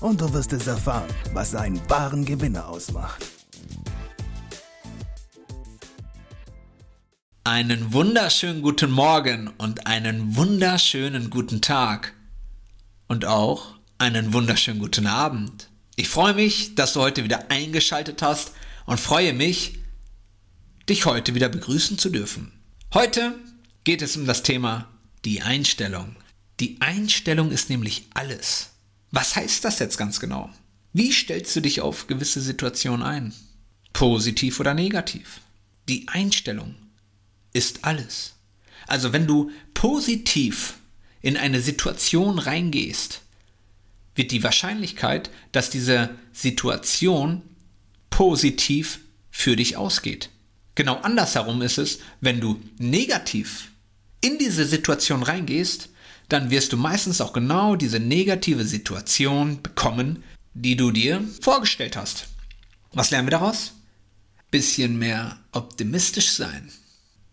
[0.00, 3.24] und du wirst es erfahren, was einen wahren Gewinner ausmacht.
[7.44, 12.12] Einen wunderschönen guten Morgen und einen wunderschönen guten Tag.
[13.08, 15.70] Und auch einen wunderschönen guten Abend.
[15.96, 18.52] Ich freue mich, dass du heute wieder eingeschaltet hast
[18.84, 19.78] und freue mich,
[20.88, 22.52] dich heute wieder begrüßen zu dürfen.
[22.92, 23.34] Heute
[23.84, 24.88] geht es um das Thema
[25.24, 26.16] die Einstellung.
[26.60, 28.77] Die Einstellung ist nämlich alles.
[29.10, 30.50] Was heißt das jetzt ganz genau?
[30.92, 33.34] Wie stellst du dich auf gewisse Situationen ein?
[33.92, 35.40] Positiv oder negativ?
[35.88, 36.74] Die Einstellung
[37.52, 38.34] ist alles.
[38.86, 40.74] Also wenn du positiv
[41.20, 43.22] in eine Situation reingehst,
[44.14, 47.42] wird die Wahrscheinlichkeit, dass diese Situation
[48.10, 49.00] positiv
[49.30, 50.30] für dich ausgeht.
[50.74, 53.70] Genau andersherum ist es, wenn du negativ
[54.20, 55.88] in diese Situation reingehst,
[56.28, 60.22] dann wirst du meistens auch genau diese negative Situation bekommen,
[60.54, 62.28] die du dir vorgestellt hast.
[62.92, 63.72] Was lernen wir daraus?
[64.50, 66.70] Bisschen mehr optimistisch sein.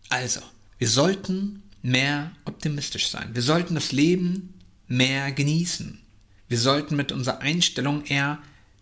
[0.08, 0.40] Also,
[0.78, 3.30] wir sollten mehr optimistisch sein.
[3.32, 4.54] Wir sollten das Leben
[4.86, 5.98] mehr genießen.
[6.48, 8.38] Wir sollten mit unserer Einstellung eher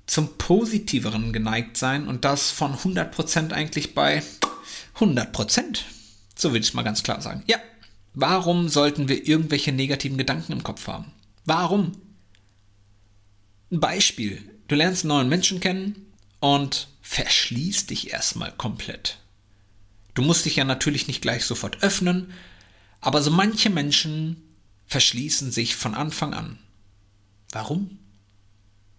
[0.07, 4.23] zum Positiveren geneigt sein und das von 100% eigentlich bei
[4.99, 5.79] 100%.
[6.37, 7.43] So will ich es mal ganz klar sagen.
[7.47, 7.59] Ja,
[8.15, 11.13] Warum sollten wir irgendwelche negativen Gedanken im Kopf haben?
[11.45, 11.93] Warum?
[13.71, 14.41] Ein Beispiel.
[14.69, 16.07] Du lernst einen neuen Menschen kennen
[16.41, 19.19] und verschließt dich erstmal komplett.
[20.15, 22.33] Du musst dich ja natürlich nicht gleich sofort öffnen,
[23.01, 24.43] aber so manche Menschen
[24.87, 26.59] verschließen sich von Anfang an.
[27.51, 27.99] Warum?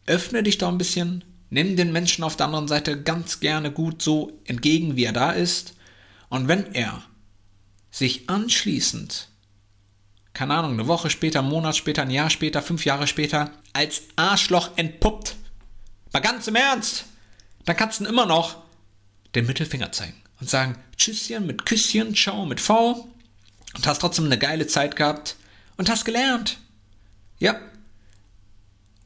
[0.05, 4.01] Öffne dich doch ein bisschen, nimm den Menschen auf der anderen Seite ganz gerne gut
[4.01, 5.73] so entgegen, wie er da ist,
[6.29, 7.03] und wenn er
[7.95, 9.29] sich anschließend,
[10.33, 14.01] keine Ahnung, eine Woche später, einen Monat später, ein Jahr später, fünf Jahre später, als
[14.17, 15.37] Arschloch entpuppt.
[16.11, 17.05] Mal ganz im Ernst.
[17.63, 18.57] Dann kannst du immer noch
[19.33, 23.07] den Mittelfinger zeigen und sagen, Tschüsschen mit Küsschen, Ciao mit V
[23.75, 25.37] und hast trotzdem eine geile Zeit gehabt
[25.77, 26.57] und hast gelernt.
[27.39, 27.57] Ja.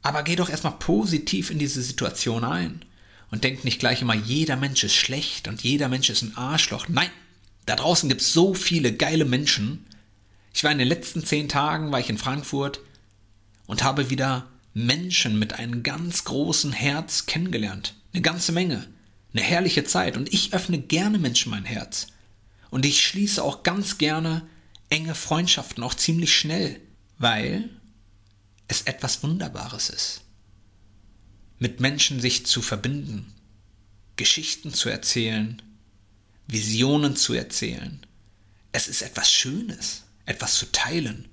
[0.02, 2.84] Aber geh doch erstmal positiv in diese Situation ein
[3.30, 6.88] und denk nicht gleich immer, jeder Mensch ist schlecht und jeder Mensch ist ein Arschloch.
[6.88, 7.10] Nein,
[7.66, 9.86] da draußen gibt es so viele geile Menschen.
[10.52, 12.80] Ich war in den letzten zehn Tagen, war ich in Frankfurt
[13.66, 17.94] und habe wieder Menschen mit einem ganz großen Herz kennengelernt.
[18.12, 18.86] Eine ganze Menge.
[19.32, 20.16] Eine herrliche Zeit.
[20.16, 22.08] Und ich öffne gerne Menschen mein Herz.
[22.70, 24.46] Und ich schließe auch ganz gerne
[24.88, 26.80] enge Freundschaften, auch ziemlich schnell,
[27.18, 27.70] weil
[28.68, 30.22] es etwas Wunderbares ist.
[31.58, 33.32] Mit Menschen sich zu verbinden,
[34.16, 35.60] Geschichten zu erzählen,
[36.52, 38.04] Visionen zu erzählen.
[38.72, 41.28] Es ist etwas Schönes, etwas zu teilen.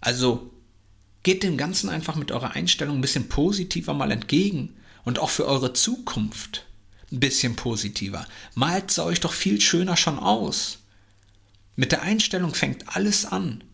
[0.00, 0.52] Also
[1.22, 5.46] geht dem Ganzen einfach mit eurer Einstellung ein bisschen positiver mal entgegen und auch für
[5.46, 6.66] eure Zukunft
[7.10, 8.26] ein bisschen positiver.
[8.54, 10.78] Malt sie euch doch viel schöner schon aus.
[11.76, 13.64] Mit der Einstellung fängt alles an.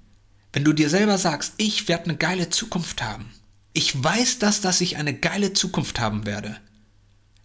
[0.53, 3.31] Wenn du dir selber sagst, ich werde eine geile Zukunft haben,
[3.72, 6.56] ich weiß das, dass ich eine geile Zukunft haben werde,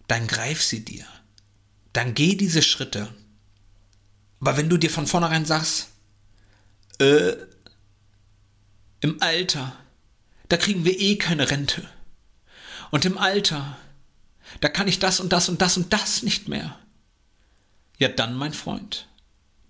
[0.08, 1.06] dann greif sie dir
[1.94, 3.08] dann geh diese Schritte.
[4.40, 5.88] Aber wenn du dir von vornherein sagst,
[6.98, 7.32] äh,
[9.00, 9.74] im Alter,
[10.48, 11.88] da kriegen wir eh keine Rente.
[12.90, 13.78] Und im Alter,
[14.60, 16.78] da kann ich das und das und das und das nicht mehr.
[17.98, 19.08] Ja, dann, mein Freund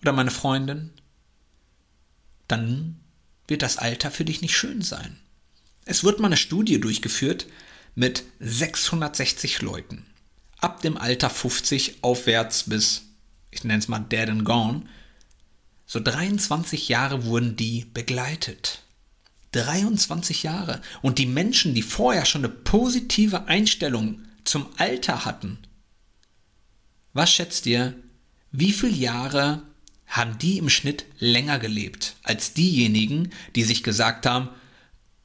[0.00, 0.90] oder meine Freundin,
[2.48, 3.00] dann
[3.46, 5.20] wird das Alter für dich nicht schön sein.
[5.84, 7.46] Es wird mal eine Studie durchgeführt
[7.94, 10.06] mit 660 Leuten
[10.64, 13.02] ab dem Alter 50 aufwärts bis,
[13.50, 14.84] ich nenne es mal dead and gone,
[15.84, 18.80] so 23 Jahre wurden die begleitet.
[19.52, 20.80] 23 Jahre.
[21.02, 25.58] Und die Menschen, die vorher schon eine positive Einstellung zum Alter hatten,
[27.12, 27.94] was schätzt ihr,
[28.50, 29.62] wie viele Jahre
[30.06, 34.48] haben die im Schnitt länger gelebt als diejenigen, die sich gesagt haben,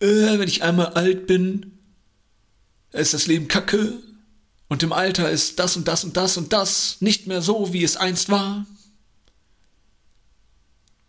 [0.01, 1.79] äh, wenn ich einmal alt bin,
[2.91, 4.01] ist das Leben kacke,
[4.69, 7.83] und im Alter ist das und das und das und das nicht mehr so, wie
[7.83, 8.65] es einst war.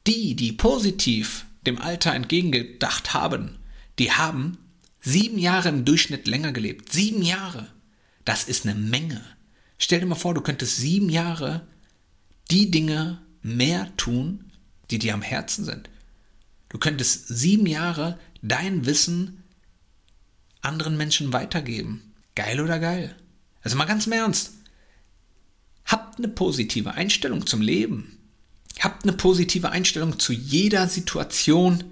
[0.07, 3.59] Die, die positiv dem Alter entgegengedacht haben,
[3.99, 4.57] die haben
[5.01, 6.91] sieben Jahre im Durchschnitt länger gelebt.
[6.91, 7.69] Sieben Jahre.
[8.25, 9.23] Das ist eine Menge.
[9.77, 11.67] Stell dir mal vor, du könntest sieben Jahre
[12.51, 14.51] die Dinge mehr tun,
[14.91, 15.91] die dir am Herzen sind.
[16.71, 19.45] Du könntest sieben Jahre dein Wissen
[20.63, 22.15] anderen Menschen weitergeben.
[22.35, 23.17] Geil oder geil?
[23.63, 24.53] Also mal ganz im Ernst.
[25.85, 28.19] Habt eine positive Einstellung zum Leben.
[28.79, 31.85] Habt eine positive Einstellung zu jeder Situation,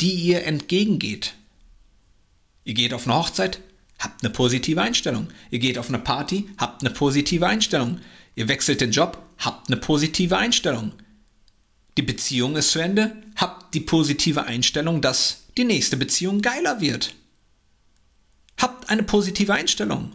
[0.00, 1.34] die ihr entgegengeht.
[2.64, 3.60] Ihr geht auf eine Hochzeit,
[3.98, 5.28] habt eine positive Einstellung.
[5.50, 8.00] Ihr geht auf eine Party, habt eine positive Einstellung.
[8.34, 10.92] Ihr wechselt den Job, habt eine positive Einstellung.
[11.96, 17.14] Die Beziehung ist zu Ende, habt die positive Einstellung, dass die nächste Beziehung geiler wird.
[18.56, 20.12] Habt eine positive Einstellung.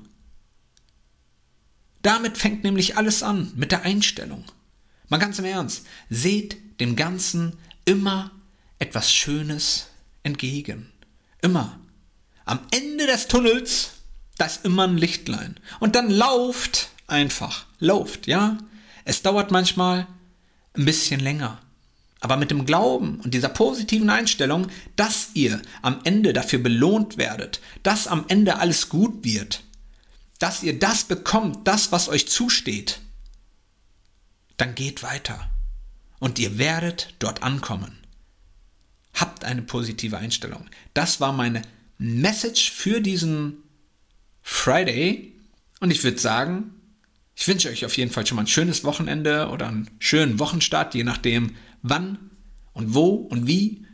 [2.04, 4.46] Damit fängt nämlich alles an, mit der Einstellung.
[5.10, 8.32] Mal ganz im Ernst, seht dem Ganzen immer
[8.78, 9.88] etwas Schönes
[10.22, 10.92] entgegen.
[11.42, 11.80] Immer.
[12.46, 13.92] Am Ende des Tunnels,
[14.38, 15.56] da ist immer ein Lichtlein.
[15.80, 17.66] Und dann lauft einfach.
[17.80, 18.58] Lauft, ja?
[19.06, 20.08] Es dauert manchmal
[20.74, 21.60] ein bisschen länger.
[22.20, 27.62] Aber mit dem Glauben und dieser positiven Einstellung, dass ihr am Ende dafür belohnt werdet,
[27.84, 29.64] dass am Ende alles gut wird,
[30.44, 33.00] dass ihr das bekommt, das, was euch zusteht,
[34.58, 35.50] dann geht weiter.
[36.20, 37.98] Und ihr werdet dort ankommen.
[39.14, 40.66] Habt eine positive Einstellung.
[40.94, 41.62] Das war meine
[41.98, 43.64] Message für diesen
[44.42, 45.34] Friday.
[45.80, 46.72] Und ich würde sagen,
[47.38, 50.94] ich wünsche euch auf jeden Fall schon mal ein schönes Wochenende oder einen schönen Wochenstart,
[50.94, 52.32] je nachdem, wann
[52.74, 53.86] und wo und wie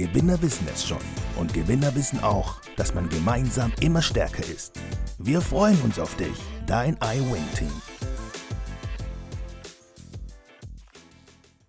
[0.00, 1.04] Gewinner wissen es schon
[1.36, 4.72] und Gewinner wissen auch, dass man gemeinsam immer stärker ist.
[5.18, 7.70] Wir freuen uns auf dich, dein iWin-Team.